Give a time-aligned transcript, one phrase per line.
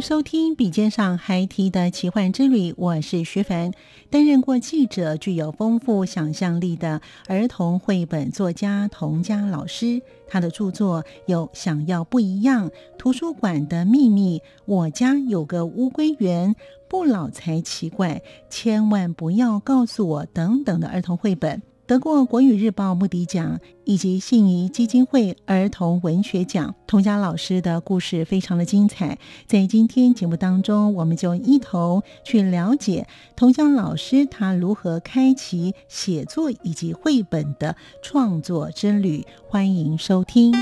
[0.00, 3.70] 收听《笔尖上孩提的奇幻之旅》，我是徐凡。
[4.08, 16.54] 担任过记者、具有丰富想象力的儿童绘本作家童佳老师，他的著作有《想要不一样》《图书馆的秘密》《我家有个乌龟园》
[16.88, 18.14] 《不老才奇怪》
[18.48, 21.60] 《千万不要告诉我》等等的儿童绘本。
[21.90, 29.18] 得过国语日报木迪奖以及信宜基金会儿童文学奖，童佳老师的故事非常的精彩。
[29.44, 37.74] 在今天节目当中，我们就一同去了解童佳老师他如何开启写作以及绘本的
[38.04, 39.26] 创作之旅。
[39.48, 40.52] 欢迎收听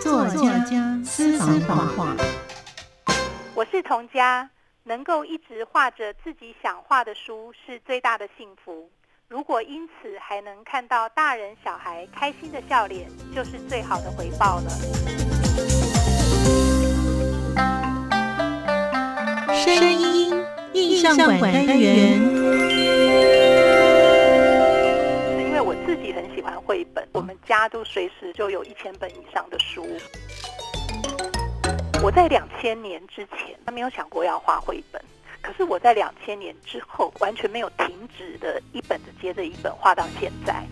[0.00, 2.16] 作家私房话。
[3.56, 4.48] 我是童佳，
[4.84, 8.88] 能够一直画着自己想画的书，是最大的幸福。
[9.28, 14.70] 如果因此还能看到大人小孩开心的笑脸，就是最好的回报了。
[19.54, 20.44] 声音
[20.74, 22.20] 印象馆单元，
[25.40, 29.86] 因为我自己很喜欢绘本，我们家都随时就有一千本以上的书。
[32.02, 35.02] 我在两千年之前，他没有想过要画绘本。
[35.44, 40.64] 可是我在两千年之后完全没有停止的，一本子接着一本画到现在。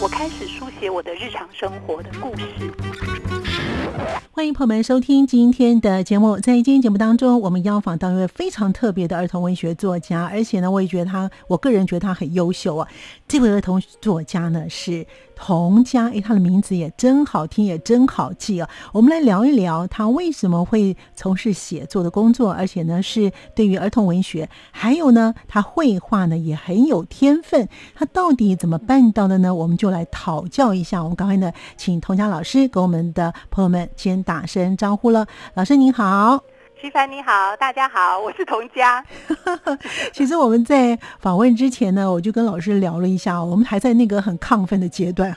[0.00, 3.09] 我开始书写我的日常生活的故事。
[4.32, 6.38] 欢迎朋友们收听今天的节目。
[6.38, 12.88] 在今天节目当中，我们邀访到一位非常特别的儿童文学作家，而且呢，我也觉得他，我个人觉得他很优秀啊。
[13.28, 15.06] 这位儿童作家呢是。
[15.42, 18.68] 童家，哎，他的名字也真好听，也真好记啊！
[18.92, 29.54] 我们来聊一聊他为什么会从事写作的工作，而且呢是对于儿童文学，还有呢他绘画呢也很有天分，他到底怎么办到的呢？
[29.54, 31.02] 我们就来讨教一下。
[31.02, 35.26] 我们刚才呢，请童家老师给我们的朋友们先打声招呼了。
[35.54, 36.42] 老师您好。
[36.80, 39.04] 徐凡你好，大家好，我是童佳。
[40.14, 45.36] 其实我们在访问之前呢，我就跟老师聊了一下，我们还在那个很亢奋的阶段。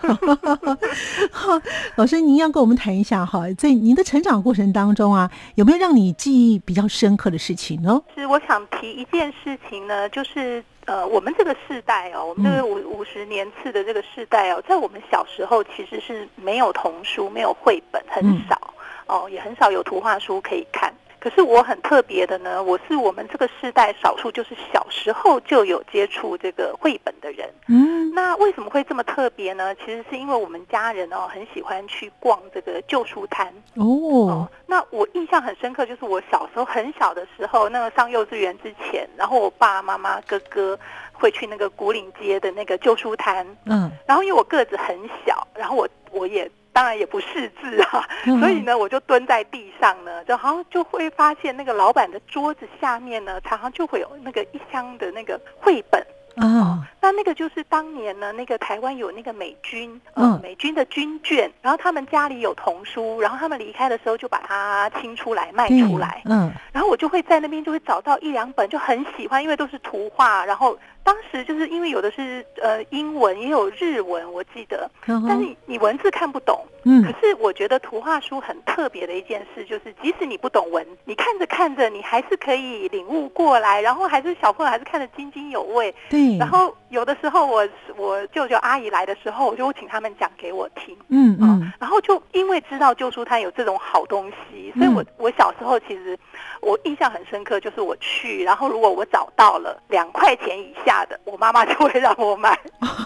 [1.98, 8.02] 老师，您要跟我们谈一下哈，在您的成长过程当中啊，有没有让你记忆比较深刻的事情呢？
[8.16, 18.74] 是，我想提一件事情呢，就是呃，我们这个世代哦，我们这个五五十年次的这个世代哦，在我们小时候其实是没有童书，没有绘本，很少
[19.08, 20.94] 哦，也很少有图画书可以看。
[21.24, 27.50] 可是我很特别的呢，我是我们这个世代少数，就是小时候就有接触这个绘本的人。
[27.70, 29.74] 嗯，那为什么会这么特别呢？
[29.76, 33.48] 其实是因为我们家人哦很喜欢去逛这个旧书摊。
[33.76, 40.78] 哦，那我印象很深刻，就是我小时候很小的时候，那个上幼稚园之前，然后我爸爸妈妈、哥哥
[41.14, 43.48] 会去那个古岭街的那个旧书摊。
[43.64, 46.52] 嗯，然后因为我个子很小，然后我我也。
[46.74, 48.06] 当然也不识字啊，
[48.40, 56.04] 所以呢，我就蹲在地上呢，就好像就会发现那个老板的桌子下面呢，常常就会有那个一箱的那个绘本。
[56.36, 86.38] 啊，那那个就是当年呢，那个台湾有那个美军，嗯，美军的军眷，然后他们家里有童书，然后他们离开的时候就把它清出来卖出来，嗯，然后我就会在那边就会找到一两本，就很喜欢，因为都是图画，然后当时就是因为有的是呃英文，也有日文，我记得，但是你文字看不懂，嗯，可是我觉得图画书很特别的一件事，就是即使你不懂文，你看着看着，你还是可以领悟过来，然后还是小朋友还是看得津津有味，对。
[86.38, 87.68] 然后有的时候，我
[87.98, 90.96] 我舅舅阿姨来的时候，我就请他们讲给我听。
[91.10, 91.72] 嗯嗯。
[91.80, 96.18] 然后就因为知道旧书摊有这种好东西，所以我我小时候其实
[96.62, 102.60] 我印象很深刻，就是我去，然后如果我找到了两块钱以下的，我妈妈就会让我买。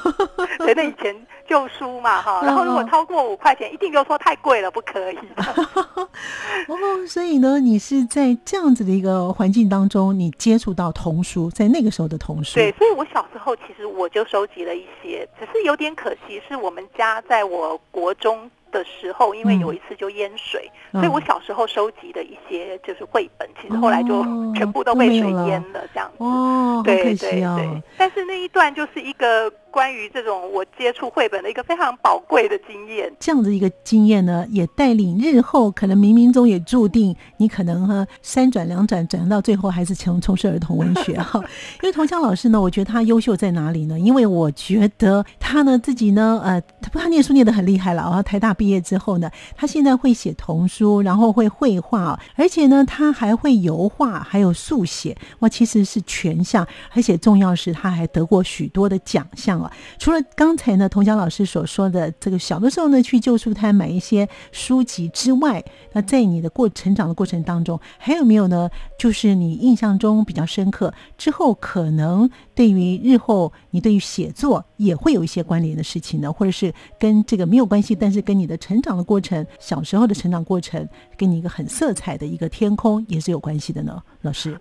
[0.60, 1.16] 对，那以前
[1.48, 5.18] 旧书嘛哈，然后如果超过五块钱，一定就说太贵了，不可以。
[6.68, 6.76] 哦，
[7.08, 12.56] 所以呢，你是在这样子的一个环境当中，你接触到童书，在那个时候的童书。
[12.56, 18.50] 对，所以我小时候其实我就收集了一些，只是有点可惜，是我们家在我国中。
[18.72, 24.24] 的时候，因为有一次就淹水，所以我小时候收集的一些就是绘本，其实后来就
[24.54, 26.24] 全部都被水淹了，这样子。
[26.24, 27.82] 哦，对对对。
[27.98, 29.52] 但是那一段就是一个。
[29.72, 41.40] 关于这种我接触绘本的一个非常宝贵的经验，这样子一个经验呢，也带领日后可能冥冥中也注定你可能哈三转两转转到最后还是从从事儿童文学哈。
[41.84, 44.00] 因为童香老师呢，我觉得他优秀在哪里呢？
[44.00, 48.24] 因为我觉得他呢自己呢，呃，他他念书念得很厉害了啊。
[48.24, 59.60] 台大毕业之后呢，他现在会写童书，然后会绘画，而且呢，他还会油画，还有速写，哇，其实是全项，而且重要是他还得过许多的奖项
[59.98, 68.70] 除了刚才呢，童江老师所说的这个小的时候呢，去旧书摊买一些书籍之外，那在你的过成长的过程当中，还有没有呢？
[68.98, 84.58] 就是你印象中比较深刻，之后可能对于日后你对于写作也会有一些关联的事情呢，或者是跟这个没有关系，但是跟你的成长的过程、小时候的成长过程，给你一个很色彩的一个天空，也是有关系的呢，老师。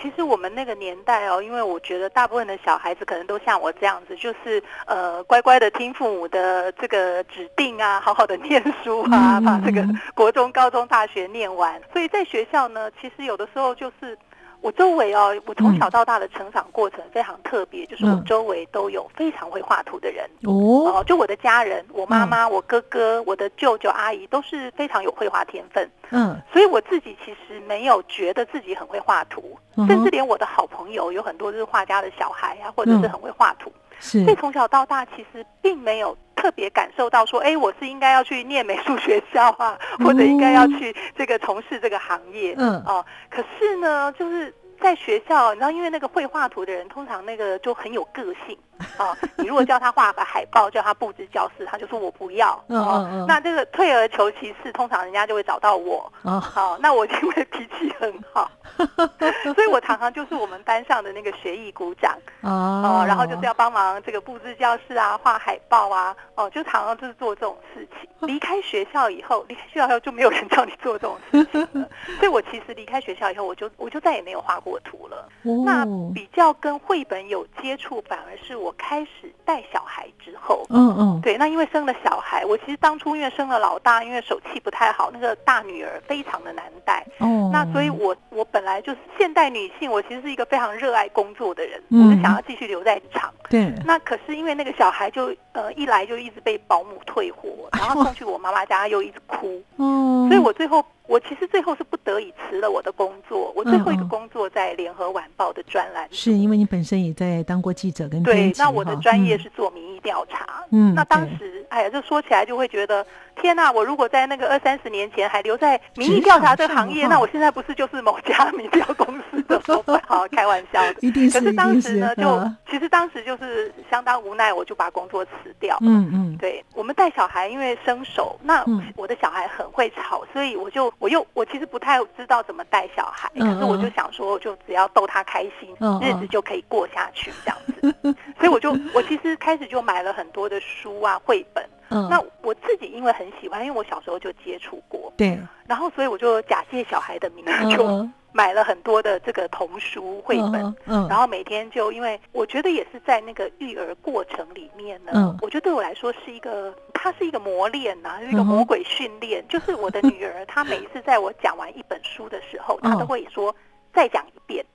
[0.00, 9.84] 其实我们那个年代哦，因为我觉得大部分的小孩子可能都像我这样子，就是呃乖乖的听父母的这个指定啊， 好好的念书啊，把这个
[10.14, 11.80] 国中、高中、大学念完。
[11.92, 14.16] 所以在学校呢，其实有的时候就是。
[14.60, 20.28] 我周围哦，我从小到大的成长过程非常特别，就是我周围都有非常会画图的人。
[20.42, 29.56] 哦，就我的家人，我妈妈、我哥哥、我的舅舅、阿姨都是非常有绘画天分，嗯，所以我自己其实没有觉得自己很会画图，
[29.86, 44.54] 甚至连我的好朋友有很多就是画家的小孩啊，或者是很会画图，所以从小到大其实并没有特别感受到说，哎，我是应该要去念美术学校啊，或者应该要去这个从事这个行业，嗯，哦，可是呢，就是。
[44.80, 48.56] 在学校，你知道，因为那个会画图的人，通常那个就很有个性。
[48.96, 52.52] 啊，你如果叫他画个海报，叫他布置教室，他就说我不要。
[52.68, 56.10] 哦，那这个退而求其次，通常人家就会找到我。
[56.22, 58.48] 哦，好，那我因为脾气很好，
[59.54, 62.16] 所以我常常就是我们班上的那个学艺股长。
[62.42, 66.14] 哦，然后就是要帮忙这个布置教室啊，画海报啊。
[66.36, 68.08] 哦，就常常就是做这种事情。
[68.28, 71.88] 离开学校以后，离开学校以后就没有人叫你做这种事情了。
[72.20, 75.28] 所以我其实离开学校以后，我就我就再也没有画过图了。
[75.64, 78.74] 那比较跟绘本有接触，反而是我。
[78.78, 100.82] 开始带小孩之后，嗯嗯，对，那因为生了小孩，我其实当初因为生了老大，因为手气不太好，那个大女儿非常的难带，哦，那所以我我本来就是现代女性，我其实是一个非常热爱工作的人，我就想要继续留在厂，对，那可是因为那个小孩就呃一来就一直被保姆退货，然后送去我妈妈家又一直哭，哦，所以我最后。
[101.08, 113.04] 我其实最后是不得已辞了我的工作，我最后一个工作在联合晚报的专栏，是因为你本身也在当过记者跟对，那我的专业是做民意调查，嗯，那当时哎呀，这说起来就会觉得
[113.40, 120.02] 天哪，我如果在那个二三十年前还留在民意调查这个行业，那我现在不是就是某家民调公司的老板？
[120.06, 121.40] 好，开玩笑的， 一定是。
[121.40, 125.76] 可是当时呢，就其实当时就是相当无奈，我就把工作辞掉。
[125.80, 128.64] 嗯嗯，对我们带小孩，因为生手，那
[128.96, 130.92] 我的小孩很会吵，所以我就。
[130.98, 138.16] 我又我其实不太知道怎么带小孩，可是我就想说，就只要逗他开心，日子就可以过下去这样子。
[138.38, 141.64] 所以我就 我其实开始就买了很多的书啊绘本。
[141.88, 145.38] 那我自己因为很喜欢，因为我小时候就接触过，对。
[145.66, 156.74] 然后所以我就假借小孩的名义就买了很多的这个童书绘本，嗯然后每天就因为我觉得也是在那个育儿过程里面呢，我觉得对我来说是一个。
[157.00, 159.44] 它是一个磨练呐，是一个魔鬼训练。
[159.48, 163.54] 就是我的女儿，她每一次在我讲完一本书的时候，她都会说
[163.94, 164.66] 再讲一遍，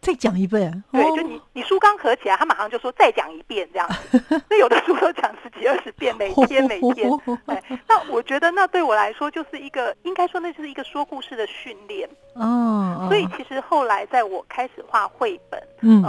[0.00, 0.82] 再讲一遍。
[0.92, 4.22] 对，就你你书刚合起来，他马上就说再讲一遍这样子。
[4.48, 7.10] 那有的书都讲十几二十遍，每 天每天。
[7.46, 12.08] 对 那我觉得那对我来说就是一个，应该说那就是一个说故事的训练。
[12.34, 13.06] 哦。
[13.08, 16.02] 所以其实后来在我开始画绘本，嗯。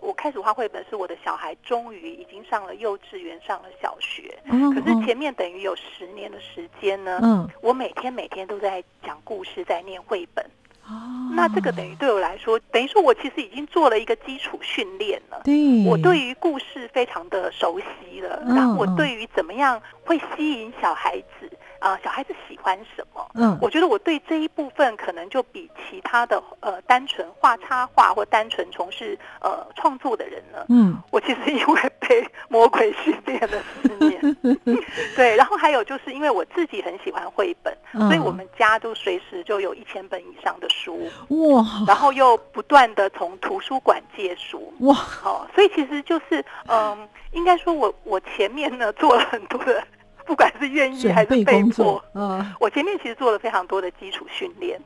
[0.00, 4.32] 我开始画绘本，是我的小孩终于已经上了幼稚园，上了小学。
[4.46, 10.48] 可是前面等于有十年的时间呢，嗯，我每天每天都在讲故事，在念绘本。
[10.88, 15.40] 哦，那这个等于对我来说，等于说我其实已经做了一个基础训练了。
[15.44, 18.42] 对，我对于故事非常的熟悉了。
[18.46, 21.50] 然后我对于怎么样会吸引小孩子。
[21.86, 23.24] 啊，小孩子喜欢什么？
[23.34, 34.36] 嗯，我觉得我对这一部分可能就比其他的呃单纯画插画或单纯从事呃创作的人呢，嗯， 我其实因为被 魔鬼训练了四年。
[35.14, 49.80] 对，然后还有就是因为我自己很喜欢绘本，所以我们家都随时就有一千本以上的书哇，然后又不断的从图书馆借书哇，好，所以其实就是嗯，应该说我我前面呢做了很多的。
[50.28, 54.80] 不管是愿意还是被迫， 嗯，我前面其实做了非常多的基础训练，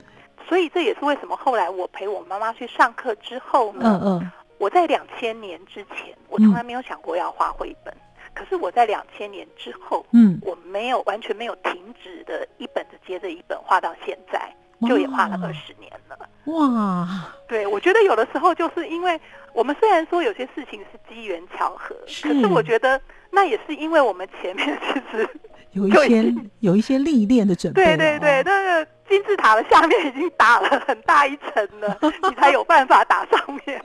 [0.47, 7.95] 所以这也是为什么后来我陪我妈妈去上课之后呢，嗯嗯，我在两千年之前，我从来没有想过要画绘本，
[8.35, 14.55] 可是我在两千年之后，嗯，我没有完全没有停止的一本的接着一本画到现在，
[14.87, 17.09] 就也画了二十年了，哇，
[17.49, 19.19] 对，我觉得有的时候就是因为
[19.55, 22.47] 我们虽然说有些事情是机缘巧合，可是。
[22.47, 23.01] 我觉得。
[23.31, 25.29] 那也是因为我们前面 其实
[25.73, 28.91] 有一些有一些历练的准备，对对对，那个。
[29.11, 31.99] 金字塔的下面已经打了很大一层了，
[32.31, 33.83] 你才有办法打上面。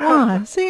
[0.00, 0.42] 哇！
[0.44, 0.68] 所以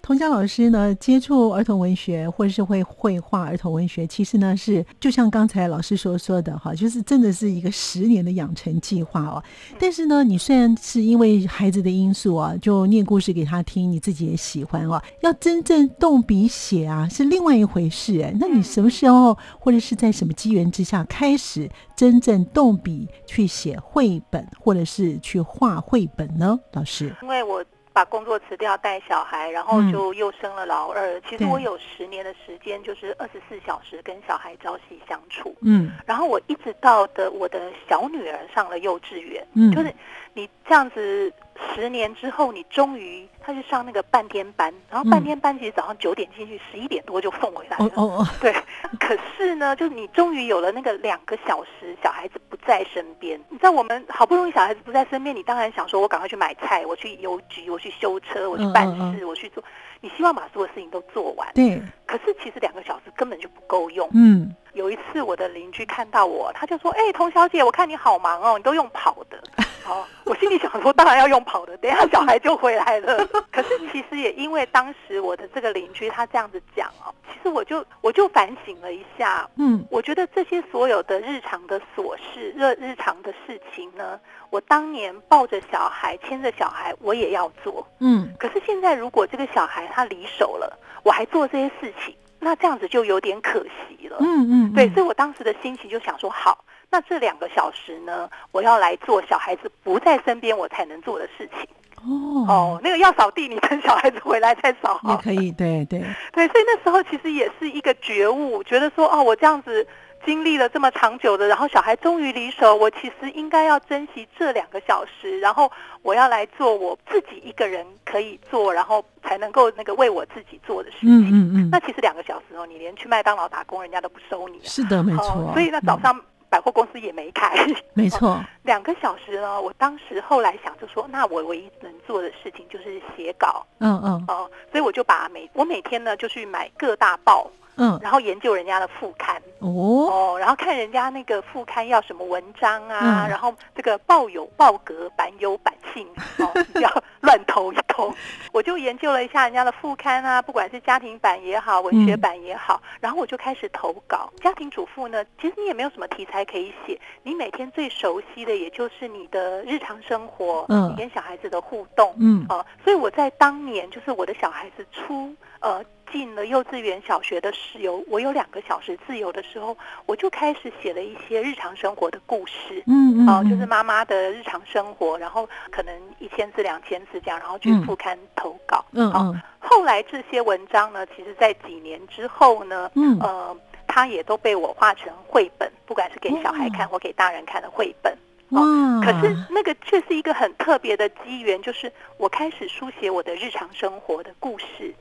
[0.00, 9.42] 童佳老师呢，接触儿童文学或者是会绘画儿童文学，其实呢是就像刚才老师所说的哈，就是真的是一个十年的养成计划哦。
[9.80, 18.32] 但是呢，你虽然是因为孩子的因素啊，就念故事给他听，你自己也喜欢哦，要真正动笔写啊，是另外一回事哎。
[18.38, 23.08] 那你什么时候或者是在什么机缘之下开始真正动笔？
[23.26, 26.58] 去写绘本，或者是去画绘本呢？
[26.72, 31.20] 老师，因为我把工作辞掉带小孩，然后就又生了老二。
[31.28, 35.54] 其实我有十年的时间，就是二十四小时跟小孩朝夕相处。
[35.60, 39.94] 嗯，然后我一直到的我的小女儿上了幼稚园，嗯，就是
[40.34, 41.32] 你这样子。
[41.72, 47.84] 十年之后，你终于他去上那个半天班，然后半天班其实早上九点进去，十一点多就送回来了。
[47.86, 48.52] 哦哦哦，对。
[48.98, 53.40] 可是呢，就是你终于有了那个两个小时，小孩子不在身边。
[53.48, 58.84] 你知道，我们好不容易小孩子不在身边，你当然想说，我赶快去买菜，我去邮局，我去修车，我去办
[59.16, 59.62] 事，我去做。
[60.00, 61.48] 你希望把所有事情都做完。
[61.54, 61.80] 对。
[62.04, 64.08] 可是其实两个小时根本就不够用。
[64.12, 64.52] 嗯。
[64.72, 69.38] 有一次，我的邻居看到我，他就说：“哎，童小姐，我看你好忙哦，你都用跑的。”
[69.84, 73.26] 好，我心里想说，当然要用跑的，等下小孩就回来了。
[73.52, 88.32] 可是其实也因为当时我的这个邻居他这样子讲哦，其实我就我就反省了一下，嗯，我觉得这些所有的日常的琐事、日日常的事情呢，我当年抱着小孩、牵着小孩，我也要做，嗯。
[88.38, 92.14] 可是现在如果这个小孩他离手了，我还做这些事情。
[92.40, 96.62] 那这样子就有点可惜了，嗯嗯，对，所以我当时的心情就想说，好，
[96.94, 101.68] 那这两个小时呢，我要来做小孩子不在身边我才能做的事情。
[101.96, 105.00] 哦哦，那个要扫地，你等小孩子回来再扫。
[105.08, 106.00] 也可以，对对
[106.32, 109.84] 对，所以那时候其实也是一个觉悟，觉得说，哦，我这样子。
[110.26, 115.70] 经历了这么长久的，然后小孩终于离手，我其实应该要珍惜这两个小时，然后
[116.00, 121.10] 我要来做我自己一个人可以做，然后才能够那个为我自己做的事情。
[121.10, 121.68] 嗯嗯嗯。
[121.70, 124.58] 那其实两个小时哦，你连去麦当劳打工，人家都不收你。
[124.64, 125.52] 是的，没错。
[125.52, 126.18] 所以那早上
[126.54, 127.52] 百货公司也没开。
[127.94, 128.40] 没错。
[128.62, 133.66] 两个小时呢，我当时后来想就说，那我唯一能做的事情就是写稿。
[133.80, 134.24] 嗯嗯。
[134.28, 137.50] 哦，所以我就把每我每天呢就去买各大报。
[137.76, 146.06] 嗯，然后研究人家的副刊哦哦，然后看人家那个副刊要什么文章啊，然后这个报有报格，版有版性，
[146.38, 146.90] 哦，不 要
[147.20, 148.14] 乱投一通。
[148.52, 154.32] 我就研究了一下人家的副刊啊，不管是家庭版也好，文学版也好，然后我就开始投稿。
[154.40, 165.84] 家庭主妇呢，其实你也没有什么题材可以写，你每天最熟悉的也就是你的日常生活，嗯，你跟小孩子的互动，嗯，哦，所以我在当年就是我的小孩子出呃。
[166.12, 179.40] 进了幼稚园、小学的室友我有两个小时自由的时候，我就开始写了一些日常生活的故事，嗯嗯，哦，就是妈妈的日常生活，然后可能一千字、两千字这样，然后去副刊投稿，嗯嗯。
[179.58, 183.56] 后来这些文章呢，其实在几年之后呢，嗯呃，
[183.86, 188.16] 它也都被我画成绘本，不管是给小孩看或给大人看的绘本，
[188.50, 188.60] 哇！
[189.02, 194.94] 可是那个却是一个很特别的机缘，就是我开始书写我的日常生活的故事。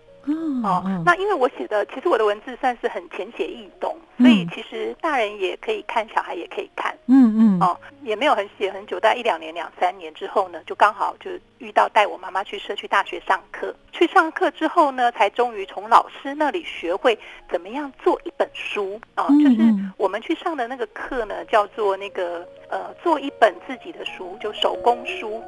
[0.63, 6.96] 哦，那因为我写的，其实我的文字算是很浅显易懂，所以其实大人也可以看，小孩也可以看。
[7.08, 13.75] 嗯嗯，哦，也没有很写很久，大概一两年、两三年之后呢，就刚好就遇到带我妈妈去社区大学上课。
[13.92, 17.18] 去上课之后呢，才终于从老师那里学会
[17.51, 19.00] 怎么样做一本书。
[19.18, 19.62] 哦，就是
[19.98, 25.44] 我们去上的那个课呢，叫做那个呃，做一本自己的书，就手工书。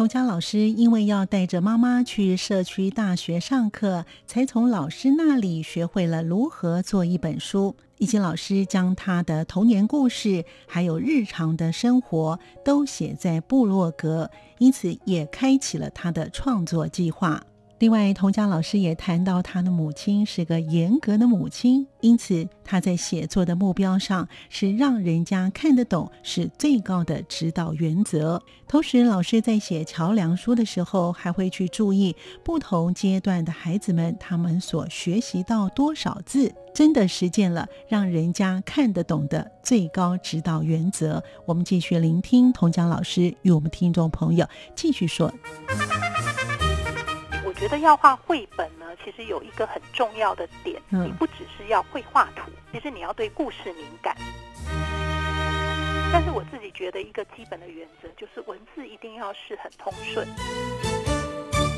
[0.00, 7.76] 童佳老师因为要带着妈妈去社区大学上课，才从老师那里学会了如何做一本书。
[7.98, 17.42] 以及老师将他的童年故事还有日常的生活都写在部落格，因此也开启了他的创作计划。
[17.80, 28.42] 另外，童佳老师也谈到，他的母亲是个严格的母亲，因此他在写作的目标上是让人家看得懂，是最高的指导原则。
[28.68, 41.24] 同时，老师在写桥梁书的时候，还会去注意不同阶段的孩子们，他们所学习到多少字，真的实践了让人家看得懂的最高指导原则。
[41.46, 44.46] 我们继续聆听童佳老师与我们听众朋友
[44.76, 45.32] 继续说。
[47.60, 54.16] 觉得要画绘本呢，其实有一个很重要的点，你不只是要会画图，其实你要对故事敏感。
[56.10, 60.26] 但是我自己觉得一个基本的原则就是文字一定要是很通顺。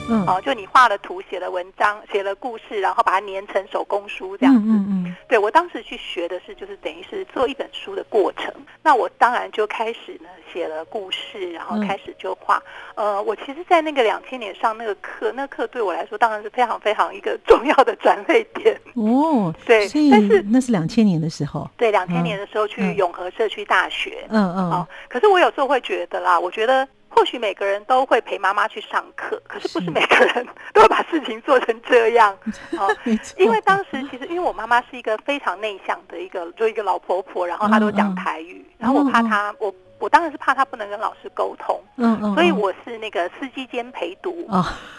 [0.08, 4.62] 嗯，哦，就你画了图，写了文章，写了故事，然后把它粘成手工书这样子。
[4.68, 5.16] 嗯嗯。
[5.28, 8.52] 对我当时去学的是，就是等于是做一本书的过程。
[8.82, 12.62] 那我当然就开始呢写了故事，然后开始就画。
[12.94, 18.78] 呃，我其实，在那个两千年上那个课，那课对我来说当然是非常非常一个重要的转捩点。
[18.94, 21.70] 哦，对，但是那是两千年的时候。
[21.76, 24.26] 对，两千年的时候去永和社区大学。
[24.28, 24.70] 嗯嗯。
[24.70, 26.86] 哦，可是我有时候会觉得啦，我觉得。
[27.22, 32.36] 或许每个人都会陪妈妈去上课， 可是不是每个人 都会把事情做成这样。
[32.76, 32.92] 哦，
[33.38, 39.72] 因为当时其实因为我妈妈是一个非常内向的一个，就一个老婆婆，然后她都讲台语，然后我怕她我。
[40.02, 44.48] 我当然是怕他不能跟老师沟通，嗯嗯，所以我是那个司机兼陪读，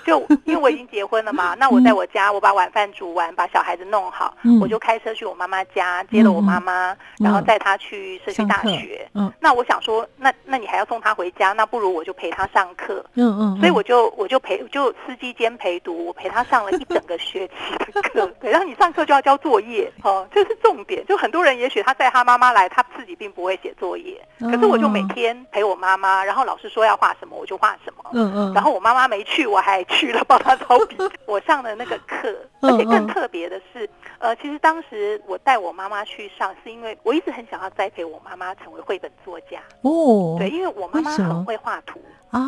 [0.05, 9.05] 就因为我已经结婚了嘛，那我在我家，我把晚饭煮完，把小孩子弄好，我就开车去我妈妈家接了我妈妈，然后带她去社区大学。
[9.13, 13.05] 嗯，那我想说，那那你还要送她回家，那不如我就陪她上课。
[13.15, 18.25] 嗯嗯，所以我就我就陪就司机兼陪读，我陪她上了一整个学期的课。
[18.39, 21.05] 对，然后你上课就要交作业，哦，这是重点。
[21.05, 24.92] 就很多人也许他带他妈妈来，他自己并不会写作业，可是我就。
[24.93, 28.03] 每天陪我妈妈，然后老师说要画什么我就画什么。
[28.13, 28.53] 嗯嗯。
[28.53, 30.95] 然后我妈妈没去，我还去了帮她抄笔。
[31.25, 33.89] 我上的那个课，而且更特别的是，
[34.19, 39.59] 呃，其实当时我带我妈妈去上，是因为我一直很想要栽培我妈妈成为绘本作家。
[39.81, 40.35] 哦。
[40.37, 42.41] 对，因为我妈妈很会画图啊。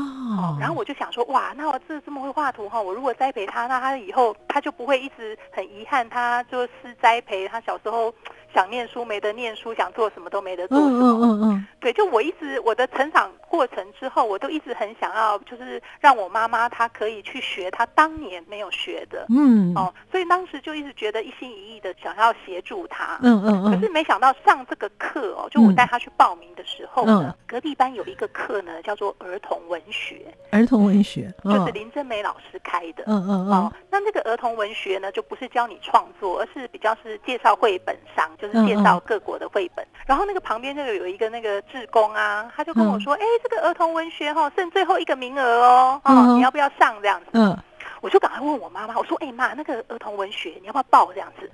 [0.59, 8.13] 然后我就想说，哇，那我这这么会画图哈，我如果栽培她，那她以后她就不会一直很遗憾，她就是栽培她小时候。
[8.55, 10.77] 想念书没得念书，想做什么都没得做。
[10.77, 19.25] 嗯嗯嗯嗯，对，就我一直我的成长过程之后，我都一直很想要，就是让我妈妈她可以去学她当年没有学的。
[19.29, 23.19] 嗯哦，所以当时就一直觉得一心一意的想要协助她。
[23.21, 23.71] 嗯嗯嗯。
[23.73, 30.33] 可是没想到上这个课哦，就我带她去报名的时候呢，隔壁班有一个课呢，叫做儿童文学。
[30.51, 33.03] 儿童文学就是林真美老师开的。
[33.07, 33.51] 嗯嗯嗯。
[33.51, 38.29] 哦，那这个儿童文学呢，就不是教你创作，而是比较是介绍绘本上。
[38.37, 46.95] 就是介绍各国的绘本，然后那个旁边就有一个那个志工啊，他就跟我说：“哎，这个儿童文学哈，剩最后一个名额哦，哦，你要不要上？
[47.01, 47.57] 这样子？”嗯，
[48.01, 51.11] 我就赶快问我妈妈，我说：“哎妈，那个儿童文学你要不要报？
[51.13, 51.49] 这样子？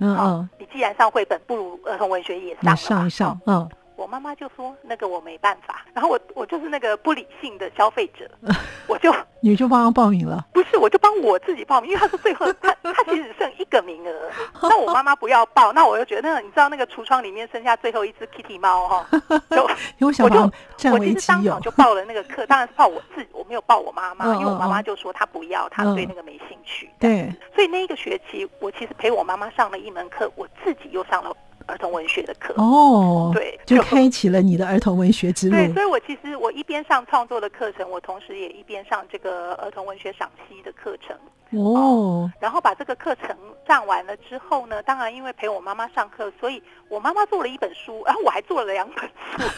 [0.58, 3.68] 你既然上绘本，不如儿童文学也上上一上。”嗯，
[4.02, 5.84] 我妈妈就说：“那个我没办法。
[5.94, 8.28] ”然后我我就是那个不理性的消费者，
[8.88, 9.14] 我就。
[9.44, 10.46] 你就帮他报名了？
[10.52, 14.30] 不是，我就帮我自己报名，因为他说最后他他其实剩一个名额，
[14.62, 19.06] 那我妈妈不要报，那我就觉得那你知道那个橱窗里面剩下最后一只 Kitty 猫哈，
[19.50, 19.62] 就
[20.06, 26.88] 我就我其实当场就报了那个课，当然是报我自己，我没有报我妈妈，因为我妈妈就说她不要，她对那个没兴趣。
[27.00, 31.36] 对，所以那一个学期我其实陪我妈妈上了一门课，我自己又上了。
[31.66, 35.54] 儿童文学的课哦，对，就开启了你的儿童文学之路。
[35.54, 41.16] 对，所以我其实我一边上创作的课程，我同时也一边上这个儿童文学赏析的课程。
[41.50, 49.52] 哦，然后把这个课程上完了之后呢，当然因为陪我妈妈上课，所以我妈妈做了一本书，然后我还做了两本书。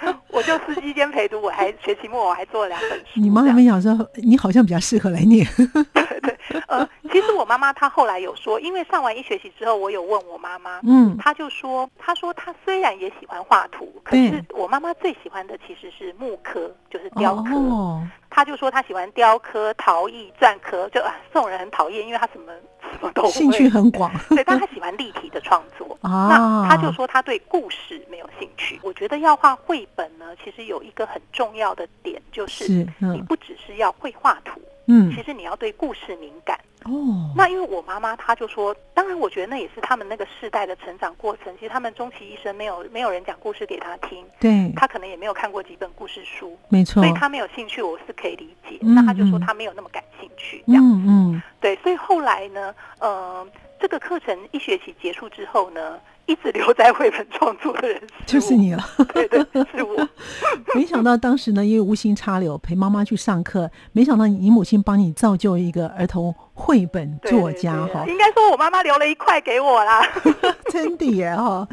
[0.28, 3.20] 我就司机兼陪读，我还学期末我还做了两本书。
[3.20, 5.46] 你妈妈没想说，你好像比较适合来念。
[5.92, 6.36] 对对，
[6.68, 17.54] 呃，其实我妈妈她后来有说，因为上完一学期之后，我有问我妈妈，嗯，她就说，她说她虽然也喜欢画图，可是我妈妈最喜欢的其实是木刻，就是雕刻。
[17.56, 22.52] 哦，她就说她喜欢雕刻、陶艺、篆刻，就啊，这种人很讨厌，因为她什么
[22.90, 24.10] 什 么都兴趣很广。
[24.30, 25.98] 对，但他喜欢立体的创作。
[26.02, 28.78] 那他就说他对故事没有兴趣。
[28.82, 34.60] 我觉得要画绘本呢，其实有一个很重要的点，就是你不只是要会画图。
[34.86, 37.32] 嗯，其实你要对故事敏感哦。
[37.36, 41.54] 那因为我妈妈，她就说，当然，我觉得那也是他们那个世代的成长过程。
[41.58, 47.02] 其实他们终其一生，没有没有人讲故事给他听，对，他可能也没有看过几本故事书，没错。
[47.02, 48.78] 所以他没有兴趣，我是可以理解。
[48.80, 51.76] 那他就说他没有那么感兴趣，这样嗯嗯，对。
[51.76, 53.46] 所以后来呢，呃，
[53.80, 55.98] 这个课程一学期结束之后呢，
[56.30, 58.84] 一直留在绘本创作的人 就是你了。
[59.12, 59.40] 对对，
[59.74, 60.08] 是我。
[60.76, 68.04] 没想到当时呢，因为无心插柳陪妈妈去上课，没想到你母亲帮你造就一个儿童绘本作家哈。
[68.06, 70.00] 应该说我妈妈留了一块给我啦，
[70.70, 71.66] 真的耶哈。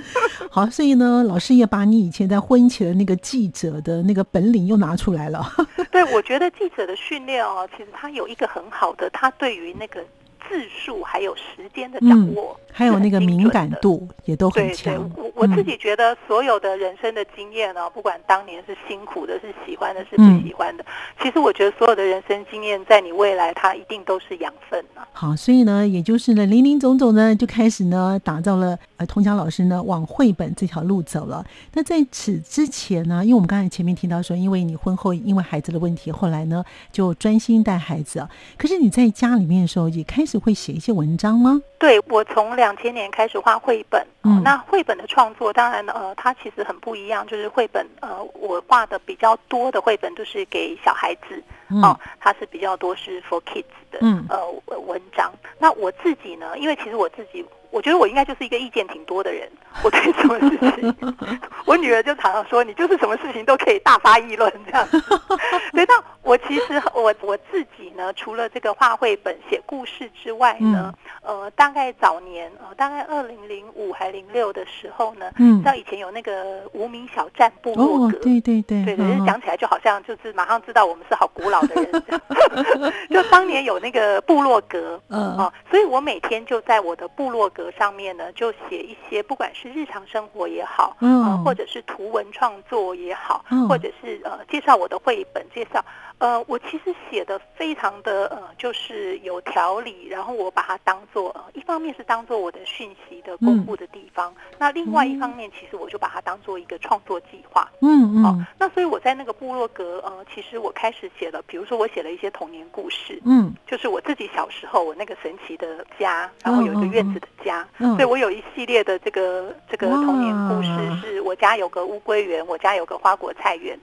[0.50, 5.46] 好，所以呢，老师也把你以前在婚前的那个记者的那个本领又拿出来了。
[5.92, 10.04] 对，我觉得记者的训练哦，其实他有一个很好的，他对于那个。
[10.50, 15.12] 字数还有时间的掌握，还有那个敏感度也都很强。
[15.16, 20.86] 我我自己觉得，所有的人生的经验呢，不管当年是辛苦的，是喜欢的，是不喜欢的，
[21.20, 25.02] 其实我觉得所有的人生经验，在你未来，它一定都是养分呢。
[25.12, 31.44] 好，所以呢，也就是呢，林林总总呢，就开始呢，打造了呃，童强老师呢，往绘本这条路走了。
[31.74, 38.30] 那在此之前呢，因为我们刚才前面听到说，因为你婚后因为孩子的问题，后来呢，就专心带孩子啊。
[38.56, 40.38] 可是你在家里面的时候，也开始。
[40.38, 41.64] 会写一些文章吗？
[41.80, 44.06] 对，我从两千年开始画绘本。
[44.24, 47.26] 嗯，那绘本的创作，当然呃，它其实很不一样。
[47.28, 51.42] 就是绘本，呃，我画的比较多的绘本都是给小孩子。
[51.84, 54.00] 哦，它是比较多是 for kids 的。
[54.02, 54.38] 嗯，呃，
[54.80, 55.32] 文章。
[55.60, 56.58] 那我自己呢？
[56.58, 57.46] 因为其实我自己。
[57.70, 59.48] 我觉得我应该就是一个意见挺多的人，
[59.84, 60.96] 我对什么事情，
[61.68, 64.88] 我女儿就常常说你就是什么事情都可以大发议论这样。
[65.74, 85.36] 对，那我其实我我自己呢，除了这个画绘本、写故事之外呢，呃，大概早年呃，大概二零零五还零六的时候呢，嗯，像以前有那个无名小站部落格，对对对，对对，讲起来就好像就是马上知道我们是好古老的人， 就当年有那个部落格，嗯。
[85.38, 87.48] 啊，所以我每天就在我的部落。
[87.58, 93.68] 格上面呢，就写一些，不管是日常生活也好，嗯，或者是图文创作也好，嗯。
[93.70, 95.84] 或者是呃介绍我的绘本，介绍，
[96.18, 117.28] 呃，我其实写的非常的呃，就是有条理，然后我把它当做呃，一方面是当做我的讯息的公布的地方，那另外一方面，其实我就把它当做一个创作计划，嗯嗯，好，那所以我在那个部落格，呃，其实我开始写了，比如说我写了一些童年故事，嗯，就是我自己小时候我那个神奇的家，然后有一个院子的。
[117.46, 120.68] 家，所以我有一系列的这个这个童年故事，
[121.00, 123.80] 是我家有个乌龟园，我家有个花果菜园。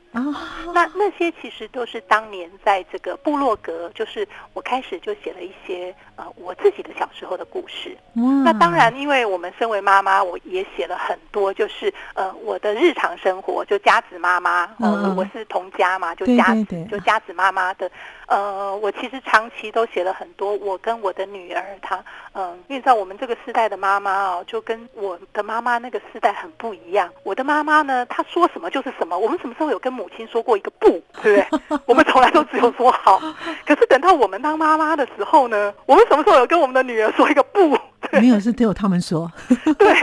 [0.74, 7.96] 那那些其实都是当年在这个部落格，就是我开始就写了一些呃我自己的小时候的故事。
[8.44, 16.54] 那当然，因为我们身为妈妈，我也写了很多，就是呃我的日常生活，就家子妈妈，呃我是同家嘛，就家
[16.90, 17.90] 就家子妈妈的。
[18.26, 27.10] 呃，我其实长期都写了很多，我跟我的女儿，她，嗯，你知道我们这个时代的妈妈哦，就跟我的妈妈那个时代很不一样。
[27.22, 29.18] 我的妈妈呢，她说什么就是什么。
[29.18, 30.88] 我们什么时候有跟母亲说过一个不，
[31.22, 31.78] 对不对？
[31.86, 33.20] 我们从来都只有说好。
[33.66, 37.78] 可是等到我们当妈妈的时候呢，我们什么时候有跟我们的女儿说一个不？
[38.12, 39.30] 没有，是只有他们说。
[39.78, 39.94] 对，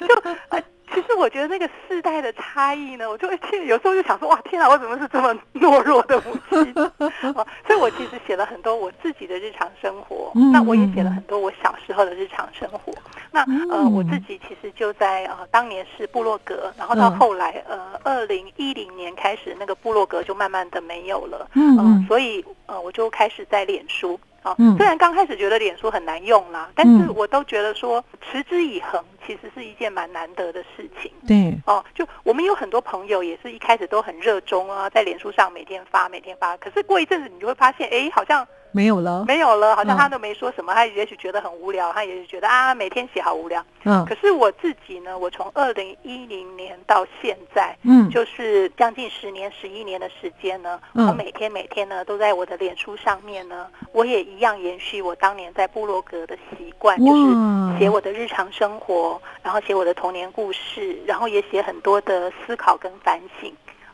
[0.00, 0.60] 就。
[0.92, 6.74] 其实我觉得那个世代的差异呢，我就会有时候就想说，哇，天啊，我怎么是这么懦弱的母亲？
[7.34, 12.92] 哦，所以我其实写了很多我自己的日常生活，那我也写了很多我小时候的日常生活。
[13.30, 21.48] 那呃，我自己其实就在呃当年是部落格，然后到后来呃二零一零年开始，那个部落格就慢慢的没有了。
[21.54, 24.18] 嗯，所以呃我就开始在脸书。
[24.42, 31.10] 啊，虽然刚开始觉得脸书很难用啦，但是我都觉得说持之以恒其实是一件蛮难得的事情。
[31.26, 38.46] 对，哦，就我们有很多朋友也是一开始都很热衷啊，在脸书上每天发，每天发，可是过一阵子你就会发现，哎，好像。
[38.72, 43.64] 没有了，没有了，好像他都没说什么，他也许觉得很无聊，他也许觉得啊，每天写好无聊。
[43.84, 63.52] 嗯，可是我自己呢，我从二零一零年到现在，嗯，就是将近十年、十一年的时间呢，我每天每天呢，都在我的脸书上面呢，我也一样延续我当年在部落格的习惯，就是写我的日常生活，然后写我的童年故事，然后也写很多的思考跟反省。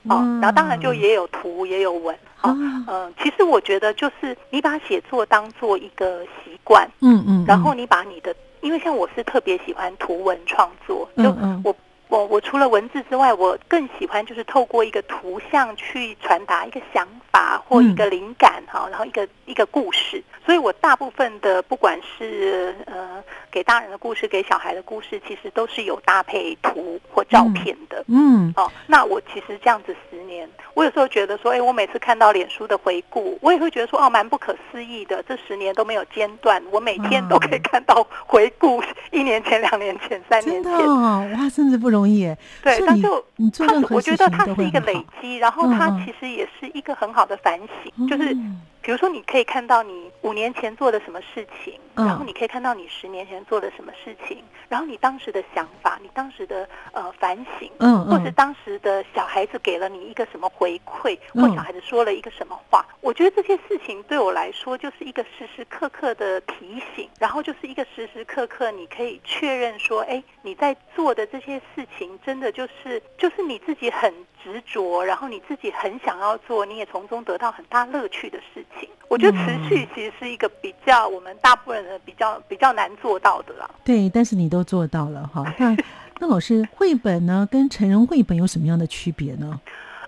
[0.09, 11.25] 哦，然后当然就也有图也有文，哦，嗯，其实我觉得就是你把写作当做一个习惯，嗯嗯，然后你把你的，因为像我是特别喜欢图文创作，就
[11.65, 11.75] 我
[12.09, 20.23] 我我除了文字之外，我更喜欢就是透过一个图像去传达一个想法或一个灵感哈，然后一个一个故事。
[20.47, 28.05] 所以我大部分的不管是呃给大人的故事，给小孩的故事，其实都是有搭配图或照片的。
[28.07, 38.81] 嗯，哦，那我其实这样子十年，我有时候觉得说，哎，我每次看到脸书的回顾，我也会觉得说，哦，蛮不可思议的，这十年都没有间断，我每天都可以看到回顾，
[39.11, 42.25] 一年前、两年前、三年前，哇，真的不容易。
[42.63, 48.37] 对，但是你做任何事情我觉得它是一个累积，然后它其实也是一个很好的反省，就是。
[48.87, 78.76] 比如说，你可以看到你五年前做的什么事情，然后你可以看到你十年前做的什么事情，然后你当时的想法，你当时的呃反省，嗯，或是当时的小孩子给了你一个什么回馈，或小孩子说了一个什么话，我觉得这些事情对我来说就是一个时时刻刻的提醒，然后就是一个时时刻刻你可以确认说，哎，你在做的这些事情真的就是就是你自己很执着，然后你自己很想要做，你也从中得到很大乐趣的事情。
[79.09, 83.71] 我觉得持续其实是一个比较我们大部分人比较比较难做到的啦。
[83.85, 85.45] 对，但是你都做到了哈。
[85.59, 85.77] 那
[86.19, 89.61] 那老师，绘本呢跟成人绘本有什么样的区别呢？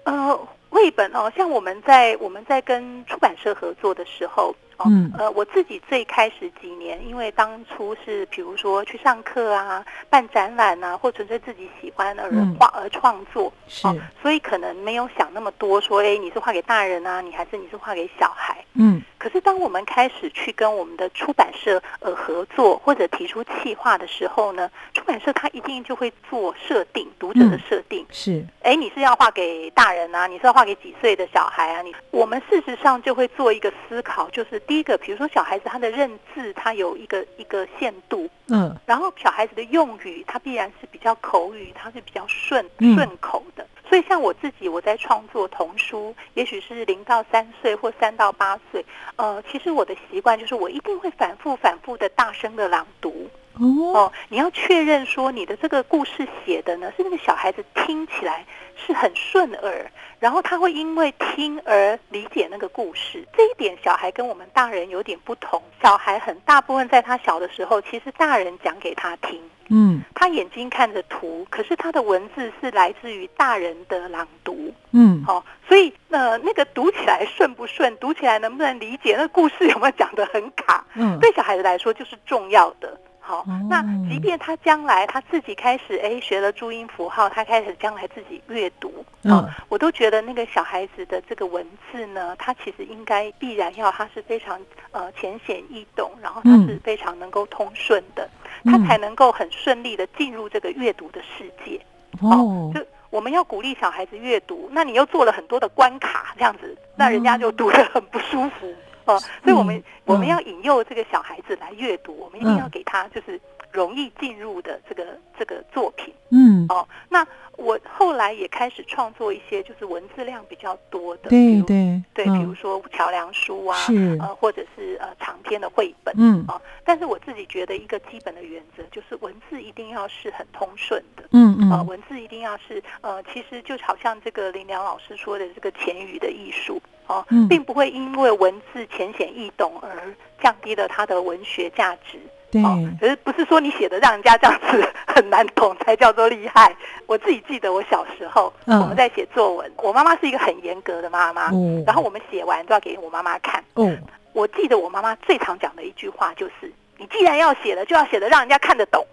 [0.04, 0.38] 呃，
[0.70, 4.54] 绘本哦，像我们在我们在跟出版社合作的时候。
[4.86, 13.88] 嗯，呃，我自己最开始几年，因为当初是比如说去上课啊、办展览啊，或纯粹自己喜欢而画而创作，是，
[14.22, 18.64] 所以可能没有想那么多，说，哎，你是画给大人啊，你还是你是画给小孩？
[18.74, 19.02] 嗯。
[19.18, 31.82] 可是当我们开始去跟我们的出版社呃合作，或者提出企划的时候呢，出版社他一定就会做设定，读者的设定是，哎，你是要画给大人啊，你是要画给几岁的小孩啊？
[31.82, 34.62] 你我们事实上就会做一个思考，就是。
[34.68, 43.66] 第一个，比如说小孩子他的认字，他有一个一个限度，嗯，然后小孩子的用语，他必然是比较口语，他是比较顺顺口的。
[43.88, 48.84] 所以像我自己，我在创作童书，也许是零到三岁或三到八岁，
[49.16, 53.26] 呃，其实我的习惯就是我一定会反复反复的大声的朗读。
[53.60, 58.44] 哦，你要确认说你的这个故事写的呢，是那个小孩子听起来
[58.76, 59.90] 是很顺耳，
[60.20, 63.26] 然后他会因为听而理解那个故事。
[63.36, 65.60] 这一点小孩跟我们大人有点不同。
[65.82, 69.40] 小孩很大部分在他小的时候，其实大人讲给他听，
[69.70, 83.00] 嗯，他眼睛看着图，可是他的文字是来自于大人的朗读，嗯，好，所以呃，那个读起来顺不顺，读起来能不能理解，那故事有没有讲得很卡，嗯，对小孩子来说就是重要的。
[83.28, 94.58] 好，那即便他将来他自己开始哎学了注音符号，他开始将来自己阅读，嗯，我都觉得那个小孩子的这个文字呢，他其实应该必然要他是非常
[94.92, 98.26] 呃浅显易懂，然后他是非常能够通顺的，
[98.64, 101.78] 他才能够很顺利的进入这个阅读的世界。
[102.22, 108.74] 哦，就我们要鼓励小孩子阅读，那你又做了很多的关卡，这样子，那人家就读得很不舒服。
[109.08, 113.40] 哦，所以我们我们要引诱这个小孩子来阅读，我们一定要给他就是
[113.72, 116.12] 容易进入的这个这个作品。
[116.30, 117.26] 嗯，哦，那
[117.56, 123.78] 我后来也开始创作一些就是文字量比较多的，对对对，比如说桥梁书啊，
[124.20, 126.14] 呃，或者是呃长篇的绘本。
[126.18, 131.24] 嗯，哦，但是我自己觉得一个基本的原则就是文字一定要是很通顺的。
[131.32, 136.80] 嗯嗯，啊，文字一定要是呃，其实就好像这个林良老师说的这个前语的艺术。
[137.06, 142.18] 哦，并不会因为文字浅显易懂而降低了它的文学价值。
[142.50, 142.62] 对，
[142.98, 146.74] 可是不是说你写的让人家这样子很难懂才叫做厉害。
[147.06, 151.50] 我自己记得我小时候，我们在写作文，我妈妈是一个很严格的妈妈，
[151.86, 153.62] 然后我们写完都要给我妈妈看。
[153.74, 154.00] 嗯，
[154.32, 159.06] 我记得我妈妈最常讲的一句话就是：你既然要写了，就要写的让人家看得懂。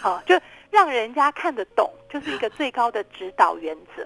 [0.00, 0.38] 好， 就
[0.70, 4.04] 让人家看得懂，就是一个最高的指导原则。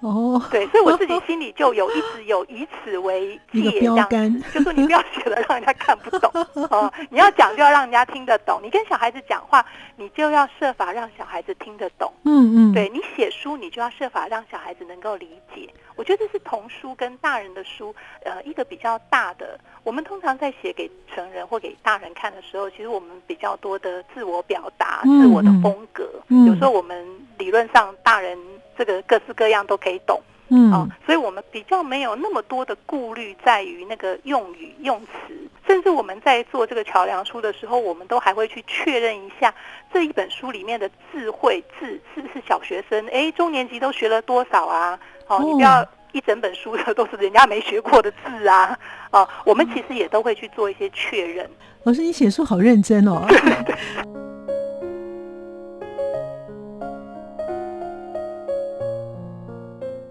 [0.00, 6.30] 哦，对，所以我自己 心里就有一直有以此为戒，这样子，就说你不要 写了让人家看不懂
[6.70, 8.60] 哦，你要讲就要让人家听得懂。
[8.62, 9.64] 你跟小孩子讲话，
[9.96, 12.10] 你就要设法让小孩子听得懂。
[12.24, 15.68] 嗯嗯，对你写书，你就要设法让小孩子能够理解。
[15.96, 19.60] 我觉得这是童书跟大人的书，呃，一个比较大的。
[19.84, 26.08] 我们通常在写给成人或给大人看的时候，其实我们比较多的自我表达、自我的风格。
[26.46, 28.38] 有时候我们理论上大人。
[28.80, 35.34] 这个各式各样都可以懂，嗯，哦，所以我们比较没有那么多的顾虑，在于那个用语用词，
[35.66, 39.54] 甚至我们在做这个桥梁书的时候，我们都还会去确认一下
[39.92, 44.98] 这一本书里面的智慧字是不是小学生，哎，中年级都学了多少啊？
[45.28, 48.78] 哦，你不要一整本书的都是人家没学过的字啊，
[49.10, 51.46] 哦，我们其实也都会去做一些确认。
[51.82, 53.26] 老师，你写书好认真哦。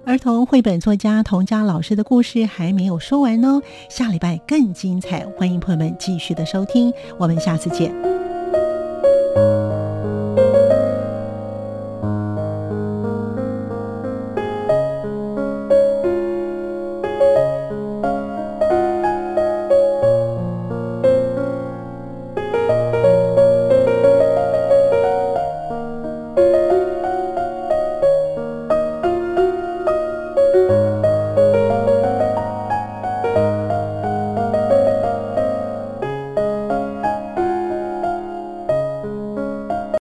[0.09, 8.18] 儿童绘本作家童佳老师的故事还没有说完呢，下礼拜更精彩，欢迎朋友们继续的收听，我们下次见。